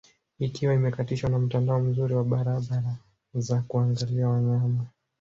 Ikiwa 0.39 0.73
imekatishwa 0.75 1.29
na 1.29 1.39
mtandao 1.39 1.79
mzuri 1.81 2.13
wa 2.15 2.23
barabara 2.23 2.97
za 3.33 3.61
kuangalia 3.67 4.29
wanyama 4.29 4.85